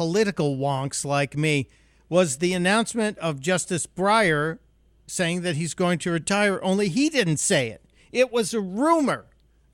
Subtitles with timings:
[0.00, 1.68] political wonks like me
[2.08, 4.58] was the announcement of Justice Breyer
[5.06, 7.84] saying that he's going to retire, only he didn't say it.
[8.10, 9.26] It was a rumor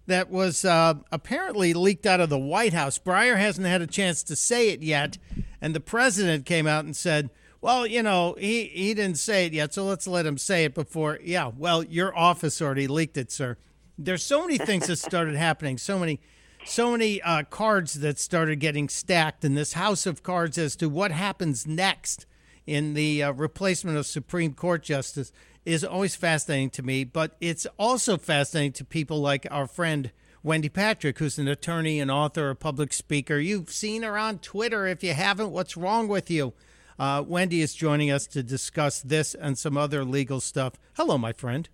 [0.08, 2.98] that was uh, apparently leaked out of the White House.
[2.98, 5.16] Breyer hasn't had a chance to say it yet,
[5.60, 7.30] and the president came out and said,
[7.60, 10.74] well, you know, he, he didn't say it yet, so let's let him say it
[10.74, 11.20] before.
[11.22, 13.58] Yeah, well, your office already leaked it, sir.
[13.96, 16.18] There's so many things that started happening, so many
[16.66, 20.88] so many uh, cards that started getting stacked in this house of cards as to
[20.88, 22.26] what happens next
[22.66, 25.32] in the uh, replacement of Supreme Court justice
[25.64, 27.04] is always fascinating to me.
[27.04, 30.10] But it's also fascinating to people like our friend
[30.42, 33.38] Wendy Patrick, who's an attorney, an author, a public speaker.
[33.38, 34.86] You've seen her on Twitter.
[34.86, 36.52] If you haven't, what's wrong with you?
[36.98, 40.74] Uh, Wendy is joining us to discuss this and some other legal stuff.
[40.96, 41.68] Hello, my friend.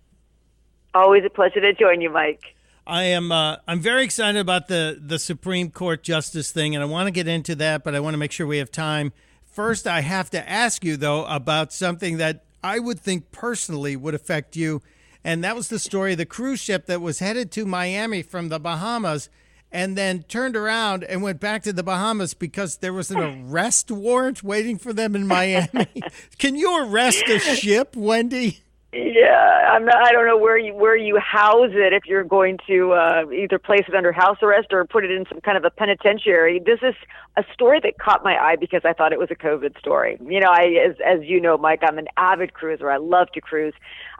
[0.93, 2.55] Always a pleasure to join you, Mike.
[2.85, 3.31] I am.
[3.31, 7.11] Uh, I'm very excited about the the Supreme Court justice thing, and I want to
[7.11, 9.13] get into that, but I want to make sure we have time.
[9.45, 14.13] First, I have to ask you though about something that I would think personally would
[14.13, 14.81] affect you,
[15.23, 18.49] and that was the story of the cruise ship that was headed to Miami from
[18.49, 19.29] the Bahamas,
[19.71, 23.91] and then turned around and went back to the Bahamas because there was an arrest
[23.91, 25.87] warrant waiting for them in Miami.
[26.37, 28.59] Can you arrest a ship, Wendy?
[28.93, 29.95] Yeah, I'm not.
[29.95, 33.57] I don't know where you where you house it if you're going to uh, either
[33.57, 36.61] place it under house arrest or put it in some kind of a penitentiary.
[36.63, 36.93] This is
[37.35, 40.19] a story that caught my eye because I thought it was a COVID story.
[40.23, 42.91] You know, I as as you know, Mike, I'm an avid cruiser.
[42.91, 43.73] I love to cruise.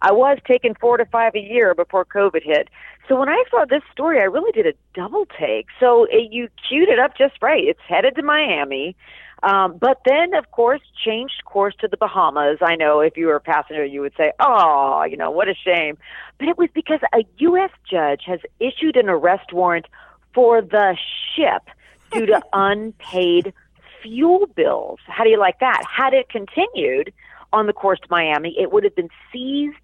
[0.03, 2.67] I was taking four to five a year before COVID hit.
[3.07, 5.67] So when I saw this story, I really did a double take.
[5.79, 7.63] So it, you queued it up just right.
[7.63, 8.97] It's headed to Miami.
[9.43, 12.59] Um, but then, of course, changed course to the Bahamas.
[12.61, 15.55] I know if you were a passenger, you would say, oh, you know, what a
[15.55, 15.97] shame.
[16.37, 17.71] But it was because a U.S.
[17.89, 19.85] judge has issued an arrest warrant
[20.33, 20.97] for the
[21.35, 21.63] ship
[22.11, 23.53] due to unpaid
[24.01, 24.99] fuel bills.
[25.07, 25.81] How do you like that?
[25.89, 27.13] Had it continued
[27.53, 29.75] on the course to Miami, it would have been seized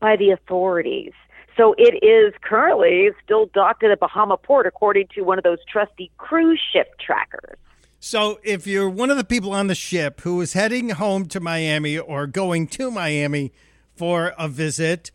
[0.00, 1.12] by the authorities.
[1.56, 5.58] So it is currently still docked at a Bahama port, according to one of those
[5.70, 7.58] trusty cruise ship trackers.
[8.00, 11.40] So, if you're one of the people on the ship who is heading home to
[11.40, 13.52] Miami or going to Miami
[13.96, 15.10] for a visit,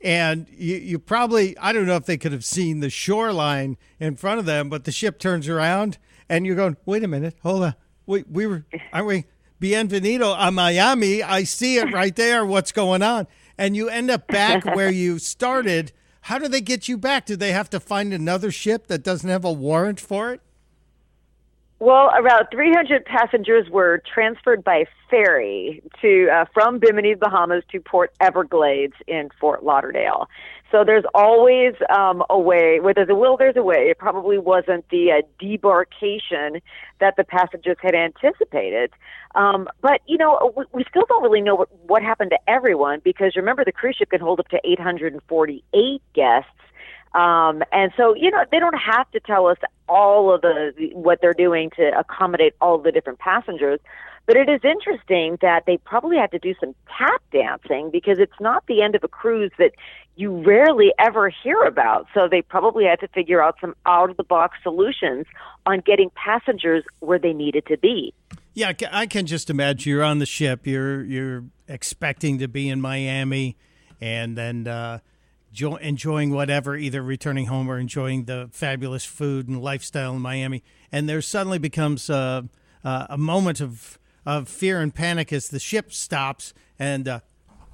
[0.00, 4.14] and you, you probably, I don't know if they could have seen the shoreline in
[4.14, 7.64] front of them, but the ship turns around and you're going, wait a minute, hold
[7.64, 7.74] on.
[8.06, 9.24] We, we were, aren't we?
[9.60, 11.22] Bienvenido a Miami.
[11.22, 12.46] I see it right there.
[12.46, 13.26] What's going on?
[13.58, 15.92] And you end up back where you started.
[16.22, 17.26] How do they get you back?
[17.26, 20.40] Do they have to find another ship that doesn't have a warrant for it?
[21.80, 28.12] Well, about 300 passengers were transferred by ferry to uh, from Bimini, Bahamas, to Port
[28.20, 30.28] Everglades in Fort Lauderdale.
[30.70, 32.80] So there's always um, a way.
[32.80, 33.88] Where there's a will, there's a way.
[33.90, 36.60] It probably wasn't the uh, debarkation
[37.00, 38.92] that the passengers had anticipated.
[39.34, 43.00] Um, but you know, we, we still don't really know what, what happened to everyone
[43.02, 46.50] because remember, the cruise ship can hold up to 848 guests
[47.14, 49.58] um, and so, you know, they don't have to tell us
[49.88, 53.80] all of the what they're doing to accommodate all the different passengers.
[54.28, 58.38] But it is interesting that they probably had to do some tap dancing because it's
[58.38, 59.72] not the end of a cruise that
[60.16, 62.06] you rarely ever hear about.
[62.12, 65.24] So they probably had to figure out some out of the box solutions
[65.64, 68.12] on getting passengers where they needed to be.
[68.52, 72.82] Yeah, I can just imagine you're on the ship, you're you're expecting to be in
[72.82, 73.56] Miami,
[73.98, 74.98] and then uh,
[75.80, 80.62] enjoying whatever, either returning home or enjoying the fabulous food and lifestyle in Miami.
[80.92, 82.42] And there suddenly becomes uh,
[82.84, 86.52] uh, a moment of, of fear and panic as the ship stops.
[86.78, 87.20] And uh,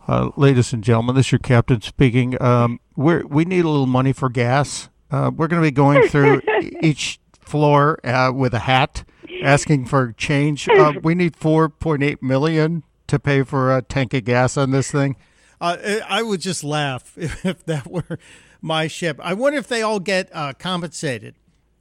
[0.06, 2.40] uh ladies and gentlemen, this is your captain speaking.
[2.40, 4.88] Um, we we need a little money for gas.
[5.10, 6.40] Uh, we're going to be going through
[6.82, 9.04] each floor uh, with a hat,
[9.42, 10.68] asking for change.
[11.02, 14.90] we need four point eight million to pay for a tank of gas on this
[14.90, 15.16] thing.
[15.60, 15.76] Uh,
[16.08, 18.18] I would just laugh if, if, that were
[18.62, 19.18] my ship.
[19.22, 21.34] I wonder if they all get uh, compensated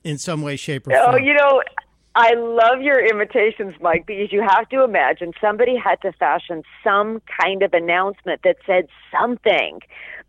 [0.03, 1.15] in some way, shape, or form.
[1.15, 1.61] Oh, you know,
[2.15, 7.23] I love your imitations, Mike, because you have to imagine somebody had to fashion some
[7.41, 9.79] kind of announcement that said something.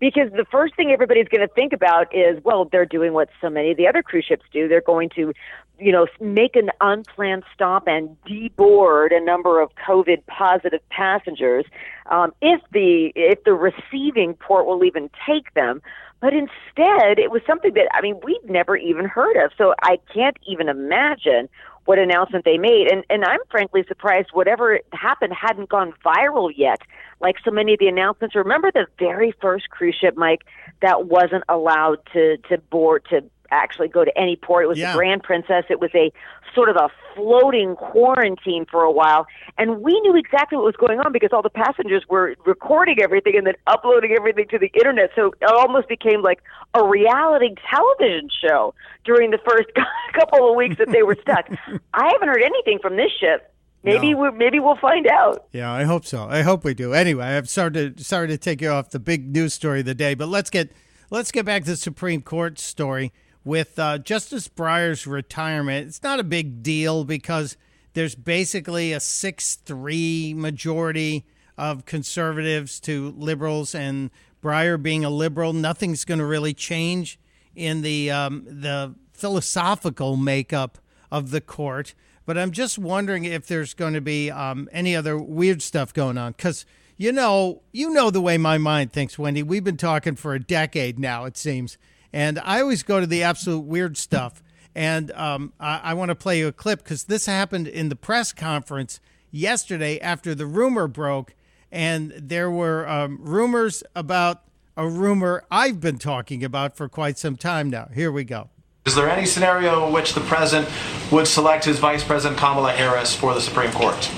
[0.00, 3.50] Because the first thing everybody's going to think about is, well, they're doing what so
[3.50, 4.66] many of the other cruise ships do.
[4.66, 5.34] They're going to
[5.78, 11.64] you know, make an unplanned stop and deboard a number of COVID positive passengers,
[12.10, 15.82] um, if the if the receiving port will even take them.
[16.20, 19.50] But instead, it was something that I mean we'd never even heard of.
[19.58, 21.48] So I can't even imagine
[21.84, 22.90] what announcement they made.
[22.90, 26.80] And and I'm frankly surprised whatever happened hadn't gone viral yet,
[27.20, 28.34] like so many of the announcements.
[28.34, 30.42] Remember the very first cruise ship, Mike,
[30.82, 34.64] that wasn't allowed to to board to actually go to any port.
[34.64, 34.92] It was Yeah.
[34.92, 35.64] the Grand Princess.
[35.70, 36.12] It was a
[36.54, 39.26] sort of a floating quarantine for a while,
[39.58, 43.36] and we knew exactly what was going on because all the passengers were recording everything
[43.36, 45.10] and then uploading everything to the internet.
[45.16, 46.42] So it almost became like
[46.74, 48.74] a reality television show
[49.04, 49.68] during the first
[50.14, 51.48] couple of weeks that they were stuck.
[51.94, 53.50] I haven't heard anything from this ship.
[53.82, 54.30] Maybe No.
[54.30, 55.44] we maybe we'll find out.
[55.52, 56.26] Yeah, I hope so.
[56.28, 56.94] I hope we do.
[56.94, 59.94] Anyway, I'm sorry to sorry to take you off the big news story of the
[59.94, 60.70] day, but let's get
[61.10, 63.12] let's get back to the Supreme Court story
[63.44, 65.88] with uh, Justice Breyer's retirement.
[65.88, 67.56] It's not a big deal because
[67.92, 71.24] there's basically a six-three majority
[71.56, 74.10] of conservatives to liberals, and
[74.42, 77.18] Breyer being a liberal, nothing's going to really change
[77.54, 80.78] in the um, the philosophical makeup
[81.10, 81.94] of the court.
[82.26, 86.18] But I'm just wondering if there's going to be um, any other weird stuff going
[86.18, 89.42] on because you know you know the way my mind thinks, Wendy.
[89.42, 91.78] We've been talking for a decade now, it seems,
[92.14, 94.40] and I always go to the absolute weird stuff.
[94.72, 97.96] And um, I, I want to play you a clip because this happened in the
[97.96, 99.00] press conference
[99.32, 101.34] yesterday after the rumor broke,
[101.72, 104.42] and there were um, rumors about
[104.76, 107.88] a rumor I've been talking about for quite some time now.
[107.92, 108.48] Here we go.
[108.86, 110.68] Is there any scenario in which the president
[111.10, 114.08] would select his vice president Kamala Harris for the Supreme Court?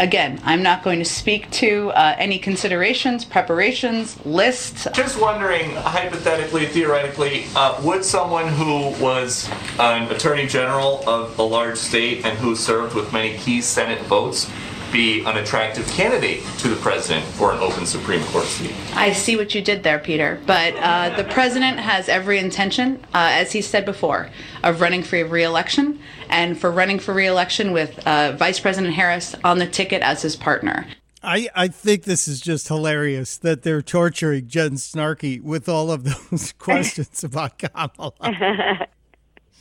[0.00, 4.88] Again, I'm not going to speak to uh, any considerations, preparations, lists.
[4.94, 9.46] Just wondering, hypothetically, theoretically, uh, would someone who was
[9.78, 14.50] an attorney general of a large state and who served with many key Senate votes
[14.92, 18.74] be an attractive candidate to the president for an open Supreme Court seat?
[18.94, 20.40] I see what you did there, Peter.
[20.46, 24.30] But uh, the president has every intention, uh, as he said before,
[24.62, 29.58] of running for re-election, and for running for re-election with uh, Vice President Harris on
[29.58, 30.86] the ticket as his partner.
[31.22, 36.04] I, I think this is just hilarious that they're torturing Jen Snarky with all of
[36.04, 38.12] those questions about Kamala.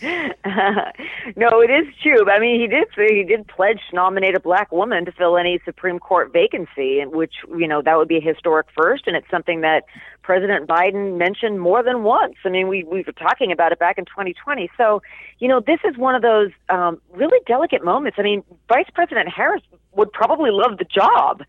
[0.02, 2.30] no, it is true.
[2.30, 5.60] I mean, he did he did pledge to nominate a black woman to fill any
[5.66, 9.30] Supreme Court vacancy, and which you know that would be a historic first, and it's
[9.30, 9.84] something that
[10.22, 12.36] President Biden mentioned more than once.
[12.46, 14.70] I mean, we we were talking about it back in 2020.
[14.78, 15.02] So,
[15.40, 18.18] you know, this is one of those um, really delicate moments.
[18.20, 19.64] I mean, Vice President Harris
[19.94, 21.44] would probably love the job.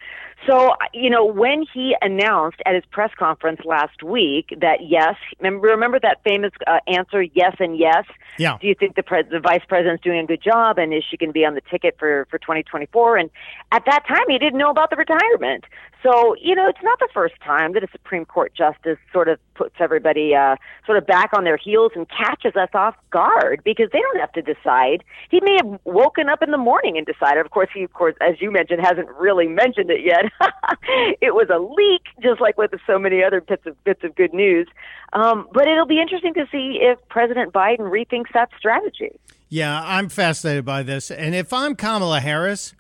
[0.46, 5.68] So, you know, when he announced at his press conference last week that yes, remember,
[5.68, 8.04] remember that famous uh, answer, yes and yes.
[8.38, 8.56] Yeah.
[8.60, 11.18] Do you think the pres- the vice president's doing a good job, and is she
[11.18, 13.18] going to be on the ticket for for 2024?
[13.18, 13.30] And
[13.70, 15.64] at that time, he didn't know about the retirement.
[16.02, 19.38] So, you know, it's not the first time that a Supreme Court justice sort of
[19.54, 23.88] puts everybody uh, sort of back on their heels and catches us off guard because
[23.92, 25.04] they don't have to decide.
[25.30, 27.44] He may have woken up in the morning and decided.
[27.44, 30.29] Of course, he, of course, as you mentioned, hasn't really mentioned it yet.
[31.20, 34.32] it was a leak, just like with so many other bits of bits of good
[34.32, 34.68] news.
[35.12, 39.18] Um, but it'll be interesting to see if President Biden rethinks that strategy.
[39.48, 41.10] Yeah, I'm fascinated by this.
[41.10, 42.74] And if I'm Kamala Harris,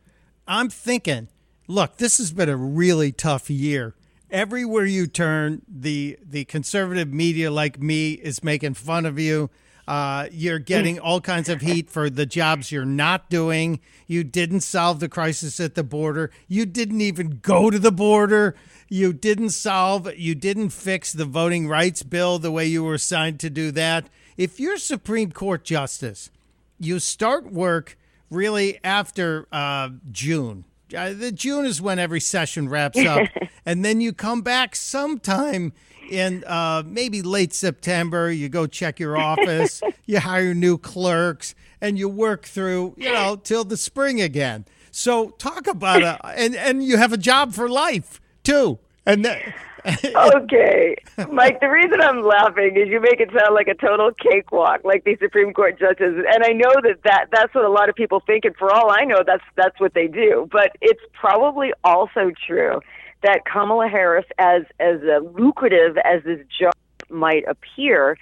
[0.46, 1.28] I'm thinking,
[1.66, 3.94] look, this has been a really tough year.
[4.30, 9.50] Everywhere you turn, the the conservative media like me is making fun of you.
[9.90, 13.80] Uh, you're getting all kinds of heat for the jobs you're not doing.
[14.06, 16.30] You didn't solve the crisis at the border.
[16.46, 18.54] You didn't even go to the border.
[18.88, 23.40] You didn't solve, you didn't fix the voting rights bill the way you were assigned
[23.40, 24.08] to do that.
[24.36, 26.30] If you're Supreme Court Justice,
[26.78, 27.98] you start work
[28.30, 30.66] really after uh, June.
[30.94, 33.28] Uh, the June is when every session wraps up,
[33.66, 35.72] and then you come back sometime
[36.10, 38.30] in uh, maybe late September.
[38.30, 43.36] You go check your office, you hire new clerks, and you work through, you know,
[43.36, 44.64] till the spring again.
[44.90, 49.24] So talk about a and and you have a job for life too, and.
[49.24, 49.42] That,
[49.86, 50.96] okay,
[51.30, 51.60] Mike.
[51.60, 55.18] The reason I'm laughing is you make it sound like a total cakewalk, like these
[55.20, 56.16] Supreme Court judges.
[56.16, 58.90] And I know that, that that's what a lot of people think, and for all
[58.90, 60.48] I know, that's that's what they do.
[60.50, 62.80] But it's probably also true
[63.22, 65.00] that Kamala Harris, as as
[65.34, 66.74] lucrative as this job
[67.08, 68.16] might appear,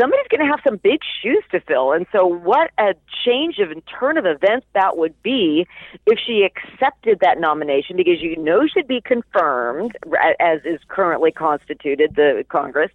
[0.00, 1.92] somebody's going to have some big shoes to fill.
[1.92, 5.66] And so, what a change of turn of events that would be
[6.06, 9.96] if she accepted that nomination, because you know she'd be confirmed
[10.40, 12.90] as is currently constituted, the Congress,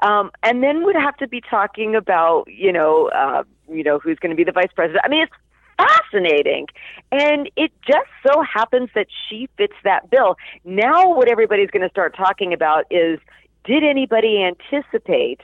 [0.00, 4.18] um, and then would have to be talking about, you know, uh, you know, who's
[4.18, 5.02] going to be the vice president.
[5.04, 5.32] I mean, it's
[5.78, 6.66] fascinating.
[7.12, 10.36] And it just so happens that she fits that bill.
[10.64, 13.20] Now, what everybody's going to start talking about is
[13.64, 15.40] did anybody anticipate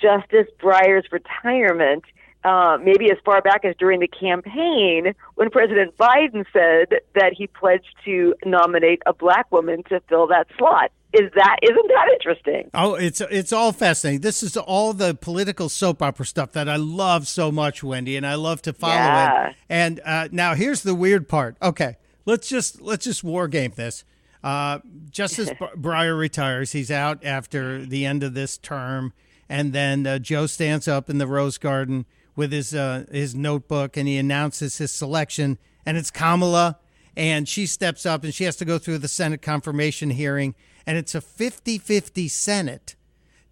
[0.00, 2.04] Justice Breyer's retirement?
[2.44, 7.46] Uh, maybe as far back as during the campaign when President Biden said that he
[7.46, 10.90] pledged to nominate a black woman to fill that slot.
[11.14, 12.70] is that isn't that interesting?
[12.74, 14.20] Oh, it's it's all fascinating.
[14.20, 18.26] This is all the political soap opera stuff that I love so much, Wendy, and
[18.26, 19.48] I love to follow Yeah.
[19.48, 19.56] it.
[19.70, 21.56] And uh, now here's the weird part.
[21.62, 21.96] Okay,
[22.26, 24.04] let's just let's just war game this.
[24.42, 25.48] Uh, Justice
[25.78, 26.72] Breyer retires.
[26.72, 29.14] He's out after the end of this term,
[29.48, 33.96] and then uh, Joe stands up in the Rose Garden with his uh, his notebook,
[33.96, 36.78] and he announces his selection, and it's Kamala,
[37.16, 40.54] and she steps up, and she has to go through the Senate confirmation hearing,
[40.86, 42.96] and it's a 50-50 Senate.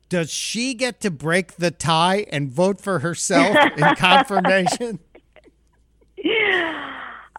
[0.08, 4.98] Does she get to break the tie and vote for herself in confirmation?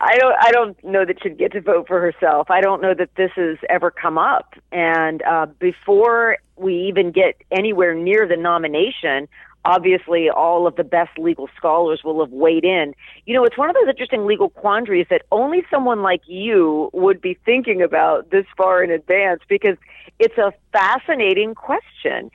[0.03, 0.35] I don't.
[0.39, 2.51] I don't know that she'd get to vote for herself.
[2.51, 4.55] I don't know that this has ever come up.
[4.71, 9.27] And uh, before we even get anywhere near the nomination,
[9.65, 12.93] obviously all of the best legal scholars will have weighed in.
[13.25, 17.21] You know, it's one of those interesting legal quandaries that only someone like you would
[17.21, 19.77] be thinking about this far in advance because
[20.19, 22.29] it's a fascinating question.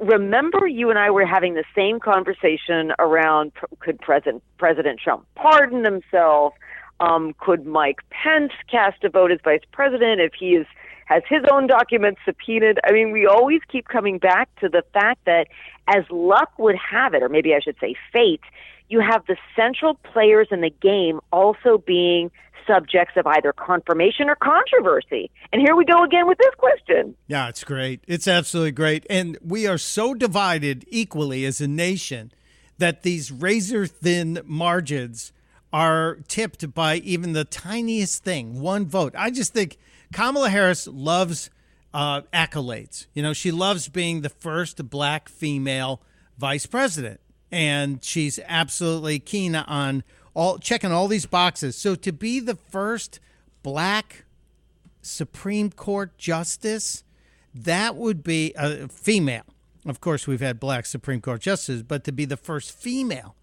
[0.00, 5.84] Remember, you and I were having the same conversation around could President President Trump pardon
[5.84, 6.54] himself?
[7.00, 10.66] Um, could Mike Pence cast a vote as vice president if he is
[11.06, 12.78] has his own documents subpoenaed?
[12.84, 15.48] I mean, we always keep coming back to the fact that,
[15.88, 18.40] as luck would have it, or maybe I should say fate,
[18.88, 22.30] you have the central players in the game also being
[22.66, 25.30] subjects of either confirmation or controversy.
[25.52, 27.16] And here we go again with this question.
[27.26, 28.04] Yeah, it's great.
[28.06, 29.06] It's absolutely great.
[29.10, 32.32] And we are so divided equally as a nation
[32.78, 35.32] that these razor thin margins
[35.72, 39.14] are tipped by even the tiniest thing, one vote.
[39.16, 39.78] I just think
[40.12, 41.50] Kamala Harris loves
[41.94, 43.06] uh, accolades.
[43.14, 46.02] You know, she loves being the first black female
[46.38, 50.04] vice president, and she's absolutely keen on
[50.34, 51.76] all checking all these boxes.
[51.76, 53.20] So to be the first
[53.62, 54.24] black
[55.02, 57.04] Supreme Court justice,
[57.54, 59.44] that would be a female.
[59.84, 63.34] Of course, we've had black Supreme Court justices, but to be the first female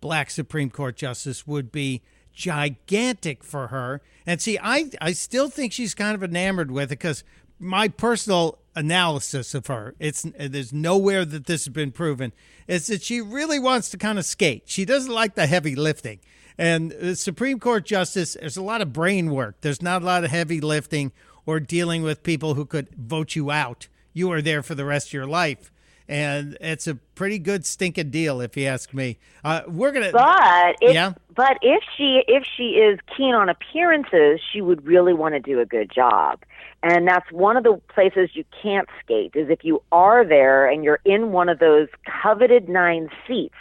[0.00, 2.02] black Supreme Court justice would be
[2.32, 4.00] gigantic for her.
[4.26, 7.24] And see, I, I still think she's kind of enamored with it because
[7.58, 12.32] my personal analysis of her, it's there's nowhere that this has been proven,
[12.66, 14.64] is that she really wants to kind of skate.
[14.66, 16.20] She doesn't like the heavy lifting.
[16.58, 19.56] And the Supreme Court justice, there's a lot of brain work.
[19.62, 21.12] There's not a lot of heavy lifting
[21.46, 23.88] or dealing with people who could vote you out.
[24.12, 25.72] You are there for the rest of your life
[26.08, 29.18] and it's a pretty good stinking deal if you ask me.
[29.44, 31.14] Uh, we're gonna, but if, yeah.
[31.34, 35.60] But if she if she is keen on appearances, she would really want to do
[35.60, 36.42] a good job,
[36.82, 39.32] and that's one of the places you can't skate.
[39.34, 41.88] Is if you are there and you're in one of those
[42.22, 43.54] coveted nine seats.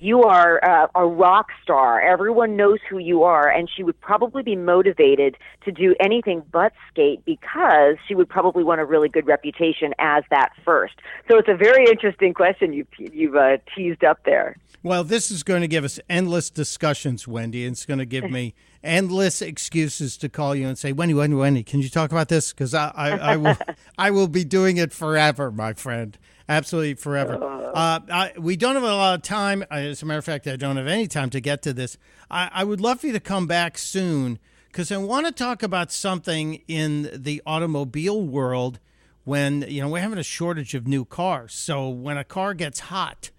[0.00, 2.00] You are uh, a rock star.
[2.00, 6.72] Everyone knows who you are, and she would probably be motivated to do anything but
[6.90, 10.94] skate because she would probably want a really good reputation as that first.
[11.30, 14.56] So it's a very interesting question you've you've uh, teased up there.
[14.82, 17.66] Well, this is going to give us endless discussions, Wendy.
[17.66, 21.36] and It's going to give me endless excuses to call you and say, Wendy, Wendy,
[21.36, 22.52] Wendy, can you talk about this?
[22.52, 23.56] Because I, I, I will,
[23.98, 26.16] I will be doing it forever, my friend.
[26.50, 27.38] Absolutely forever.
[27.72, 29.64] Uh, I, we don't have a lot of time.
[29.70, 31.96] As a matter of fact, I don't have any time to get to this.
[32.28, 35.62] I, I would love for you to come back soon because I want to talk
[35.62, 38.80] about something in the automobile world
[39.22, 41.54] when you know we're having a shortage of new cars.
[41.54, 43.30] So when a car gets hot,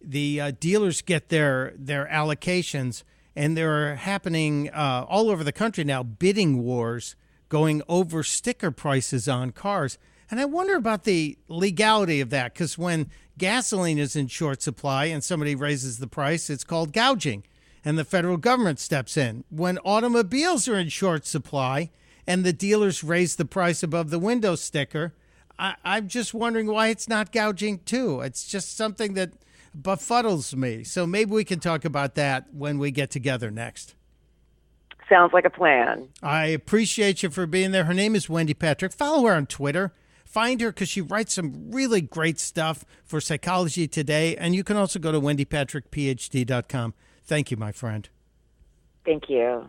[0.00, 3.02] the uh, dealers get their their allocations,
[3.34, 6.04] and they're happening uh, all over the country now.
[6.04, 7.16] Bidding wars
[7.48, 9.98] going over sticker prices on cars,
[10.30, 15.06] and I wonder about the legality of that because when gasoline is in short supply
[15.06, 17.44] and somebody raises the price, it's called gouging,
[17.84, 19.44] and the federal government steps in.
[19.50, 21.90] When automobiles are in short supply
[22.26, 25.14] and the dealers raise the price above the window sticker.
[25.58, 28.20] I, I'm just wondering why it's not gouging too.
[28.20, 29.32] It's just something that
[29.78, 30.84] befuddles me.
[30.84, 33.94] So maybe we can talk about that when we get together next.
[35.08, 36.08] Sounds like a plan.
[36.22, 37.84] I appreciate you for being there.
[37.84, 38.92] Her name is Wendy Patrick.
[38.92, 39.92] Follow her on Twitter.
[40.34, 44.34] Find her because she writes some really great stuff for Psychology Today.
[44.34, 46.94] And you can also go to wendypatrickphd.com.
[47.22, 48.08] Thank you, my friend.
[49.04, 49.68] Thank you.